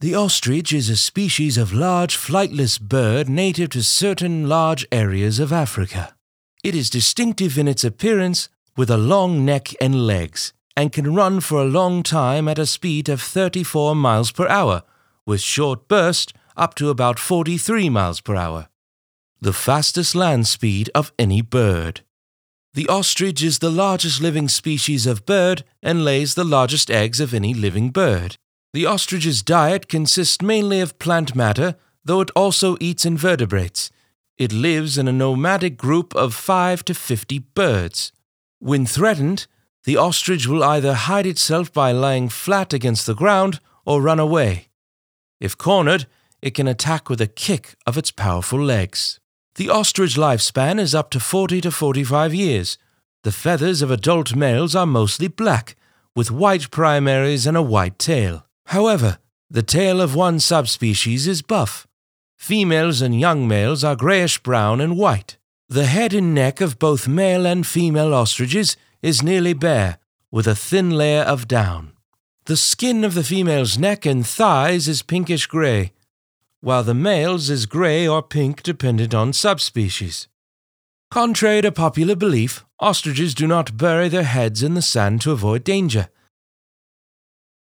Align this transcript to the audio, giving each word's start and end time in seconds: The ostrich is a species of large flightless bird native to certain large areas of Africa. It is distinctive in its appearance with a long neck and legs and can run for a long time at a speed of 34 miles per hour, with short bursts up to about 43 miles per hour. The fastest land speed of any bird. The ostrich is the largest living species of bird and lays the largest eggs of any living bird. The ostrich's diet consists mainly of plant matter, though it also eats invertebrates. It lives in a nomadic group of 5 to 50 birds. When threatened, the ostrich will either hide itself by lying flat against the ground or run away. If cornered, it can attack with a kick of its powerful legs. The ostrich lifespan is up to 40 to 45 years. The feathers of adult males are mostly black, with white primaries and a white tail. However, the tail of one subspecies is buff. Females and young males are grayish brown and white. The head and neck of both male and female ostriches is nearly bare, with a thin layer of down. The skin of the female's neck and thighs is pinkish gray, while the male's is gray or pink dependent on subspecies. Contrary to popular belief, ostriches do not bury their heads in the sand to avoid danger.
The 0.00 0.14
ostrich 0.14 0.72
is 0.72 0.88
a 0.88 0.96
species 0.96 1.58
of 1.58 1.72
large 1.72 2.16
flightless 2.16 2.80
bird 2.80 3.28
native 3.28 3.70
to 3.70 3.82
certain 3.82 4.48
large 4.48 4.86
areas 4.92 5.40
of 5.40 5.52
Africa. 5.52 6.14
It 6.62 6.76
is 6.76 6.88
distinctive 6.88 7.58
in 7.58 7.66
its 7.66 7.82
appearance 7.82 8.48
with 8.76 8.90
a 8.90 8.96
long 8.96 9.44
neck 9.44 9.74
and 9.80 10.06
legs 10.06 10.52
and 10.76 10.92
can 10.92 11.16
run 11.16 11.40
for 11.40 11.60
a 11.60 11.64
long 11.64 12.04
time 12.04 12.46
at 12.46 12.60
a 12.60 12.66
speed 12.66 13.08
of 13.08 13.20
34 13.20 13.96
miles 13.96 14.30
per 14.30 14.46
hour, 14.46 14.84
with 15.26 15.40
short 15.40 15.88
bursts 15.88 16.32
up 16.56 16.76
to 16.76 16.90
about 16.90 17.18
43 17.18 17.88
miles 17.88 18.20
per 18.20 18.36
hour. 18.36 18.68
The 19.40 19.52
fastest 19.52 20.14
land 20.14 20.46
speed 20.46 20.90
of 20.94 21.12
any 21.18 21.42
bird. 21.42 22.02
The 22.72 22.86
ostrich 22.86 23.42
is 23.42 23.58
the 23.58 23.68
largest 23.68 24.20
living 24.20 24.46
species 24.46 25.08
of 25.08 25.26
bird 25.26 25.64
and 25.82 26.04
lays 26.04 26.36
the 26.36 26.44
largest 26.44 26.88
eggs 26.88 27.18
of 27.18 27.34
any 27.34 27.52
living 27.52 27.90
bird. 27.90 28.36
The 28.72 28.84
ostrich's 28.84 29.42
diet 29.42 29.88
consists 29.88 30.42
mainly 30.42 30.80
of 30.80 30.98
plant 30.98 31.34
matter, 31.34 31.76
though 32.04 32.20
it 32.20 32.30
also 32.36 32.76
eats 32.80 33.06
invertebrates. 33.06 33.90
It 34.36 34.52
lives 34.52 34.98
in 34.98 35.08
a 35.08 35.12
nomadic 35.12 35.76
group 35.76 36.14
of 36.14 36.34
5 36.34 36.84
to 36.84 36.94
50 36.94 37.38
birds. 37.54 38.12
When 38.58 38.84
threatened, 38.84 39.46
the 39.84 39.96
ostrich 39.96 40.46
will 40.46 40.62
either 40.62 40.94
hide 40.94 41.26
itself 41.26 41.72
by 41.72 41.92
lying 41.92 42.28
flat 42.28 42.72
against 42.72 43.06
the 43.06 43.14
ground 43.14 43.58
or 43.86 44.02
run 44.02 44.20
away. 44.20 44.68
If 45.40 45.56
cornered, 45.56 46.06
it 46.42 46.50
can 46.50 46.68
attack 46.68 47.08
with 47.08 47.20
a 47.20 47.26
kick 47.26 47.74
of 47.86 47.96
its 47.96 48.10
powerful 48.10 48.62
legs. 48.62 49.18
The 49.54 49.70
ostrich 49.70 50.14
lifespan 50.14 50.78
is 50.78 50.94
up 50.94 51.10
to 51.10 51.20
40 51.20 51.62
to 51.62 51.70
45 51.70 52.34
years. 52.34 52.78
The 53.24 53.32
feathers 53.32 53.82
of 53.82 53.90
adult 53.90 54.36
males 54.36 54.76
are 54.76 54.86
mostly 54.86 55.28
black, 55.28 55.74
with 56.14 56.30
white 56.30 56.70
primaries 56.70 57.46
and 57.46 57.56
a 57.56 57.62
white 57.62 57.98
tail. 57.98 58.44
However, 58.68 59.18
the 59.50 59.62
tail 59.62 59.98
of 59.98 60.14
one 60.14 60.40
subspecies 60.40 61.26
is 61.26 61.40
buff. 61.40 61.86
Females 62.36 63.00
and 63.00 63.18
young 63.18 63.48
males 63.48 63.82
are 63.82 63.96
grayish 63.96 64.38
brown 64.42 64.78
and 64.80 64.98
white. 64.98 65.38
The 65.70 65.86
head 65.86 66.12
and 66.12 66.34
neck 66.34 66.60
of 66.60 66.78
both 66.78 67.08
male 67.08 67.46
and 67.46 67.66
female 67.66 68.12
ostriches 68.12 68.76
is 69.00 69.22
nearly 69.22 69.54
bare, 69.54 69.98
with 70.30 70.46
a 70.46 70.54
thin 70.54 70.90
layer 70.90 71.22
of 71.22 71.48
down. 71.48 71.92
The 72.44 72.58
skin 72.58 73.04
of 73.04 73.14
the 73.14 73.24
female's 73.24 73.78
neck 73.78 74.04
and 74.04 74.26
thighs 74.26 74.86
is 74.86 75.00
pinkish 75.00 75.46
gray, 75.46 75.92
while 76.60 76.82
the 76.82 76.94
male's 76.94 77.48
is 77.48 77.64
gray 77.64 78.06
or 78.06 78.22
pink 78.22 78.62
dependent 78.62 79.14
on 79.14 79.32
subspecies. 79.32 80.28
Contrary 81.10 81.62
to 81.62 81.72
popular 81.72 82.16
belief, 82.16 82.66
ostriches 82.80 83.32
do 83.34 83.46
not 83.46 83.78
bury 83.78 84.10
their 84.10 84.24
heads 84.24 84.62
in 84.62 84.74
the 84.74 84.82
sand 84.82 85.22
to 85.22 85.32
avoid 85.32 85.64
danger. 85.64 86.10